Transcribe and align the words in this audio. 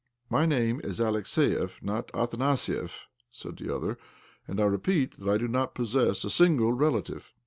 "My 0.37 0.47
name 0.47 0.81
is 0.83 0.99
Alexiev, 0.99 1.73
not 1.83 2.07
Athanasiev," 2.13 3.05
said 3.29 3.57
the 3.57 3.69
other." 3.71 3.99
And 4.47 4.59
I 4.59 4.63
repeat 4.63 5.19
that 5.19 5.29
I 5.29 5.37
do 5.37 5.47
not 5.47 5.75
possess 5.75 6.23
a 6.23 6.31
single 6.31 6.73
Relative." 6.73 7.31